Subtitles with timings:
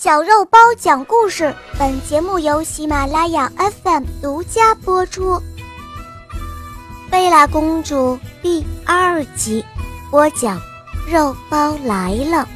[0.00, 3.50] 小肉包讲故事，本节目由喜马拉雅
[3.82, 5.42] FM 独家播出。
[7.10, 9.64] 贝拉公主第二集，
[10.08, 10.56] 播讲，
[11.10, 12.48] 肉包来了。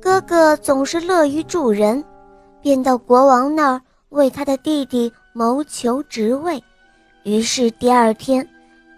[0.00, 2.04] 哥哥总是乐于助人，
[2.60, 6.62] 便到国王那儿为他的弟弟谋求职位。
[7.24, 8.48] 于是第二天，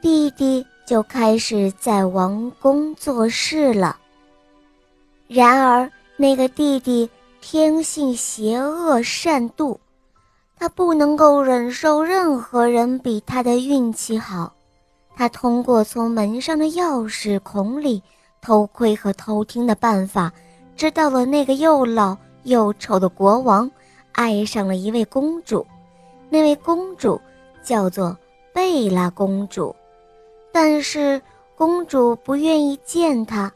[0.02, 0.66] 弟弟。
[0.86, 3.96] 就开始在王宫做事了。
[5.26, 7.08] 然而，那个弟弟
[7.40, 9.76] 天性邪恶善妒，
[10.58, 14.52] 他不能够忍受任何人比他的运气好。
[15.16, 18.03] 他通过从门上的钥匙孔里
[18.42, 20.32] 偷窥和偷听的办法，
[20.76, 23.70] 知道了那个又老又丑的国王
[24.12, 25.66] 爱上了一位公主，
[26.28, 27.20] 那位公主
[27.62, 28.16] 叫做
[28.53, 29.75] 贝拉公主。
[30.54, 31.21] 但是
[31.57, 33.53] 公主不愿意见他，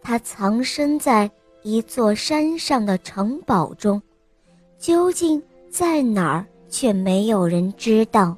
[0.00, 1.30] 他藏身在
[1.62, 4.00] 一座山上的城堡中，
[4.78, 8.34] 究竟在哪儿却没有人知道。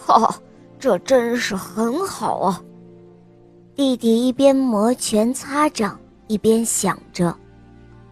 [0.00, 0.34] 哈，
[0.78, 2.64] 这真是很好啊！
[3.74, 7.36] 弟弟一边摩拳擦掌，一边想着：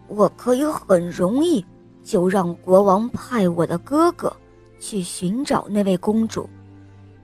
[0.06, 1.64] 我可以很容易
[2.04, 4.30] 就让国王派我的哥哥
[4.78, 6.46] 去寻找那位公主。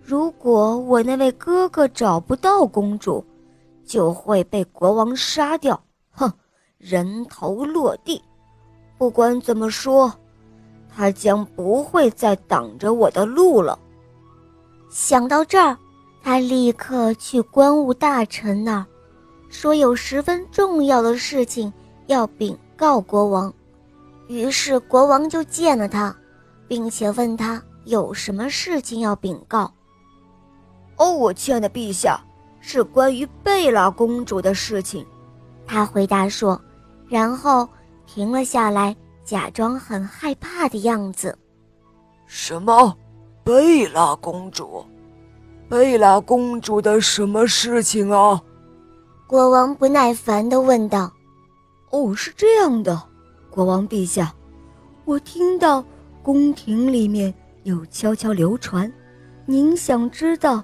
[0.05, 3.25] 如果我那位哥哥找不到公主，
[3.84, 5.81] 就会被国王杀掉。
[6.11, 6.31] 哼，
[6.78, 8.20] 人头落地。
[8.98, 10.12] 不管怎么说，
[10.95, 13.78] 他将不会再挡着我的路了。
[14.91, 15.78] 想到这儿，
[16.20, 18.86] 他立刻去关务大臣那儿，
[19.48, 21.73] 说有十分重要的事情
[22.06, 23.53] 要禀告国王。
[24.27, 26.14] 于是国王就见了他，
[26.67, 29.73] 并且问他有什么事情要禀告。
[30.97, 32.21] 哦，我亲爱的陛下，
[32.61, 35.05] 是关于贝拉公主的事情。
[35.67, 36.61] 他回答说，
[37.09, 37.69] 然后
[38.07, 41.37] 停了下来，假装很害怕的样子。
[42.27, 42.97] 什么？
[43.45, 44.85] 贝拉公主？
[45.69, 48.41] 贝拉公主的什么事情啊？
[49.27, 51.13] 国王不耐烦地问道。
[51.91, 53.03] 哦，是这样的，
[53.51, 54.35] 国王陛下，
[55.05, 55.85] 我听到
[56.23, 57.33] 宫廷里面
[57.64, 58.91] 有悄悄流传，
[59.47, 60.63] 您想知道。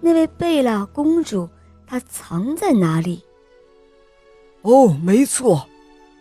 [0.00, 1.48] 那位贝拉公主，
[1.86, 3.22] 她藏在哪里？
[4.62, 5.66] 哦，没错，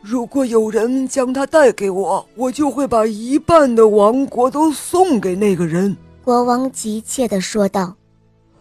[0.01, 5.95] 如果有人将她带给我，我就会把一半的王国都送给那个人。
[6.23, 7.95] 国王急切地说道：“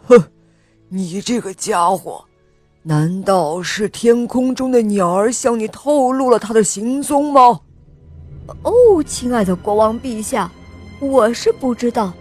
[0.07, 0.23] 哼，
[0.89, 2.25] 你这个家伙，
[2.83, 7.61] 难道是天空中的鸟儿向你透露了他的行踪吗？”
[8.63, 10.51] 哦，亲爱的国王陛下，
[11.01, 12.13] 我是不知道，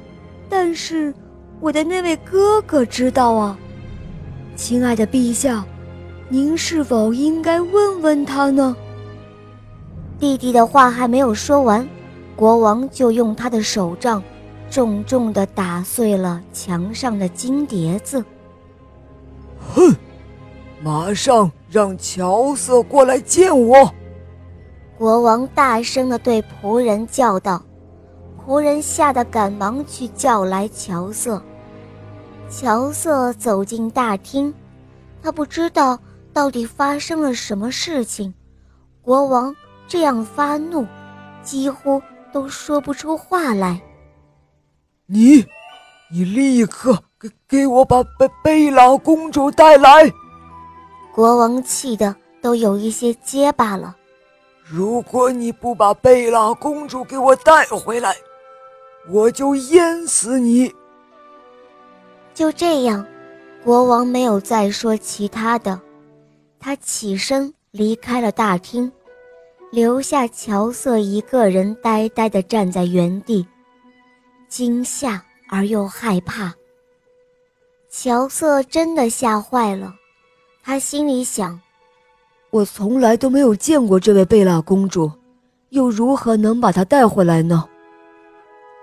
[0.50, 1.14] 但是。
[1.62, 3.58] 我的那位哥哥知道啊，
[4.56, 5.66] 亲爱的陛下，
[6.30, 8.76] 您是否应该问问他呢？
[10.20, 11.88] 弟弟的话还没有说完，
[12.36, 14.22] 国王就用他的手杖
[14.70, 18.24] 重重地打碎了墙上的金碟子。
[19.74, 19.96] 哼，
[20.84, 23.92] 马上让乔瑟过来见我！
[24.98, 27.62] 国王大声地对仆人叫道。
[28.46, 31.42] 仆人吓得赶忙去叫来乔瑟。
[32.48, 34.54] 乔瑟走进大厅，
[35.24, 35.98] 他不知道
[36.32, 38.32] 到底发生了什么事情。
[39.02, 39.56] 国王
[39.88, 40.86] 这样发怒，
[41.42, 42.00] 几乎
[42.32, 43.82] 都说不出话来。
[45.08, 45.44] 你，
[46.12, 50.12] 你立刻给给我把贝贝拉公主带来！
[51.14, 53.96] 国王气得都有一些结巴了。
[54.64, 58.16] 如果你不把贝拉公主给我带回来，
[59.08, 60.74] 我就淹死你！
[62.34, 63.06] 就这样，
[63.64, 65.80] 国王没有再说其他的，
[66.60, 68.92] 他起身离开了大厅，
[69.72, 73.48] 留下乔瑟一个人呆呆地站在原地，
[74.48, 76.54] 惊吓而又害怕。
[77.90, 79.94] 乔瑟真的吓坏了，
[80.64, 81.62] 他心里想：
[82.50, 85.12] 我从来都没有见过这位贝拉公主，
[85.70, 87.70] 又如何能把她带回来呢？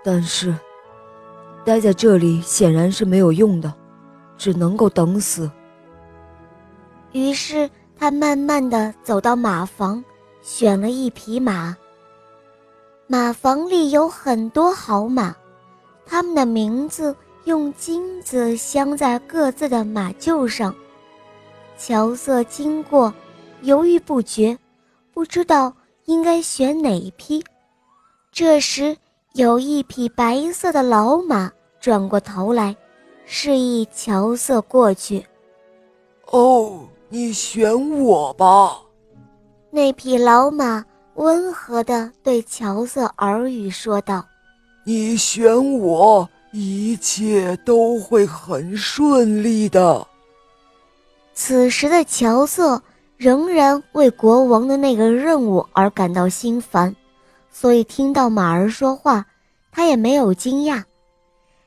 [0.03, 0.55] 但是。
[1.65, 3.73] 待在这里显然是没有用的，
[4.37, 5.49] 只能够等死。
[7.13, 10.03] 于是他慢慢的走到马房，
[10.41, 11.77] 选了一匹马。
[13.07, 15.33] 马房里有很多好马，
[16.05, 17.15] 他们的名字
[17.45, 20.75] 用金子镶在各自的马厩上。
[21.77, 23.13] 乔瑟经过，
[23.61, 24.57] 犹豫不决，
[25.13, 25.73] 不知道
[26.07, 27.41] 应该选哪一匹。
[28.33, 28.97] 这时。
[29.33, 32.75] 有一匹白色的老马转过头来，
[33.25, 35.25] 示意乔瑟过去。
[36.29, 38.77] 哦，你选我吧。”
[39.71, 40.85] 那匹老马
[41.15, 44.23] 温和地对乔瑟耳语说道
[44.85, 50.07] ：“你选我，一切都会很顺利的。”
[51.33, 52.79] 此时的乔瑟
[53.17, 56.95] 仍然为国王的那个任务而感到心烦，
[57.55, 59.25] 所以听到马儿说话，
[59.71, 60.83] 他也没有惊讶。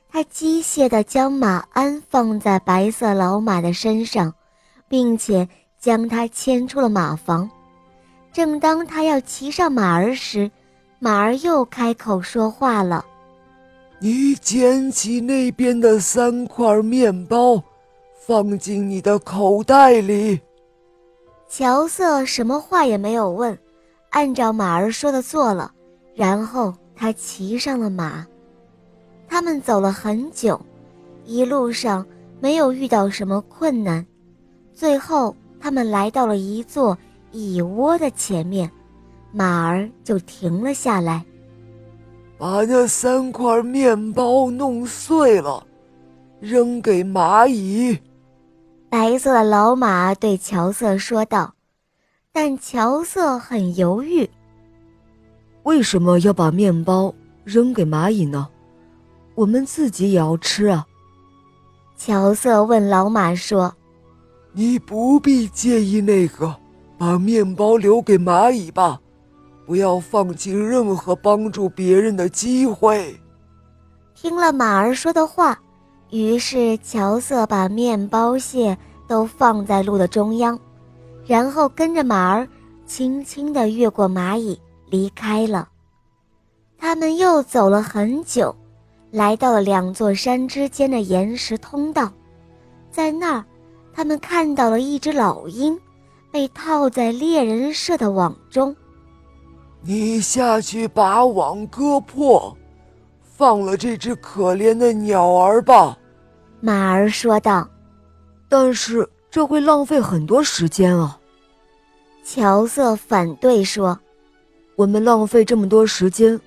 [0.09, 4.33] 他机械地将马鞍放在白色老马的身上，
[4.89, 5.47] 并且
[5.79, 7.49] 将它牵出了马房。
[8.33, 10.51] 正当他要骑上马儿时，
[10.99, 13.03] 马儿又开口说话了
[13.99, 17.63] ：“你捡起那边的三块面包，
[18.27, 20.39] 放进你的口袋里。”
[21.49, 23.57] 乔瑟什么话也没有问，
[24.09, 25.71] 按照马儿说的做了，
[26.17, 28.25] 然后他骑上了马。
[29.27, 30.59] 他们走了很久，
[31.25, 32.03] 一路上
[32.39, 34.03] 没有遇到什么困难。
[34.73, 36.97] 最后，他们来到了一座
[37.31, 38.67] 蚁窝的前面，
[39.31, 41.23] 马儿就停了下来。
[42.39, 45.63] 把那三块面包弄碎了，
[46.39, 47.95] 扔给蚂蚁。
[48.89, 51.53] 白色的老马对乔瑟说道，
[52.31, 54.27] 但乔瑟很犹豫。
[55.67, 58.47] 为什么要把面包扔给蚂蚁呢？
[59.35, 60.87] 我们自己也要吃啊。
[61.97, 63.75] 乔瑟问老马说
[64.55, 66.55] ：“你不必介意那个，
[66.97, 68.97] 把面包留给蚂蚁吧，
[69.65, 73.19] 不要放弃任何帮助别人的机会。”
[74.15, 75.59] 听了马儿说的话，
[76.11, 80.57] 于是乔瑟把面包屑都放在路的中央，
[81.25, 82.47] 然后跟着马儿
[82.85, 84.57] 轻轻地越过蚂蚁
[84.89, 85.69] 离开了。
[86.77, 88.55] 他们又走了很久。
[89.09, 92.11] 来到了两座山之间的岩石通道，
[92.91, 93.45] 在那儿，
[93.93, 95.79] 他们看到了一只老鹰，
[96.29, 98.75] 被套在猎人设的网中。
[99.81, 102.55] 你下去把网割破，
[103.23, 105.97] 放了这只可怜的鸟儿吧。”
[106.59, 107.67] 马儿说道。
[108.49, 111.17] “但是这会浪费很多时间啊。”
[112.25, 113.97] 乔瑟反对说
[114.77, 116.39] ，“我们浪费这么多时间。”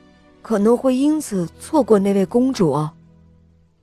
[0.42, 2.94] 可能会因此错过那位公主啊！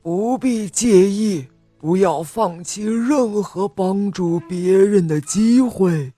[0.02, 1.46] 不必介意，
[1.78, 6.12] 不要放弃任何帮助别人的机会。”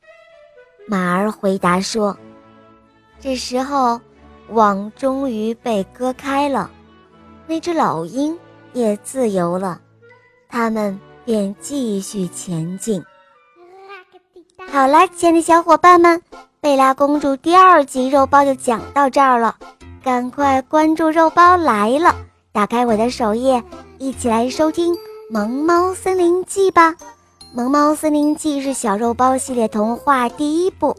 [0.87, 2.17] 马儿回答说。
[3.19, 3.99] 这时候，
[4.51, 6.71] 网终于被割开了，
[7.45, 8.39] 那只老鹰
[8.71, 9.81] 也自由了，
[10.47, 13.03] 他们便继续前进。
[14.71, 16.17] 好啦，亲爱的小伙伴们，
[16.61, 19.55] 《贝拉公主》第二集肉包就讲到这儿了。
[20.03, 22.13] 赶快关注肉包来了！
[22.51, 23.63] 打开我的首页，
[23.97, 24.93] 一起来收听
[25.29, 26.91] 《萌猫森林记》吧。
[27.53, 30.93] 《萌猫森林记》是小肉包系列童话第一部。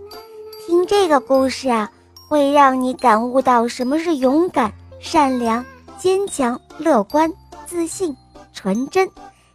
[0.67, 1.91] 听这个故事啊，
[2.27, 5.63] 会让你感悟到什么是勇敢、善良、
[5.99, 7.31] 坚强、乐观、
[7.67, 8.17] 自信、
[8.55, 9.07] 纯真，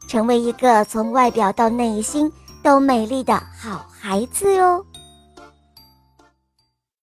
[0.08, 2.32] 成为一个从外表到内心
[2.62, 4.86] 都美丽的好孩子哟。